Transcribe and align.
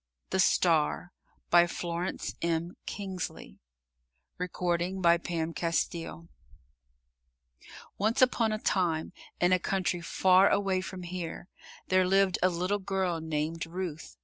THE 0.31 0.39
STAR[*] 0.39 1.11
By 1.51 1.67
Florence 1.67 2.33
M. 2.41 2.75
Kingsley 2.87 3.59
Once 4.39 4.47
upon 8.23 8.51
a 8.51 8.57
time 8.57 9.13
in 9.39 9.53
a 9.53 9.59
country 9.59 10.01
far 10.01 10.49
away 10.49 10.81
from 10.81 11.03
here, 11.03 11.49
there 11.89 12.07
lived 12.07 12.39
a 12.41 12.49
little 12.49 12.79
girl 12.79 13.19
named 13.21 13.67
Ruth. 13.67 14.17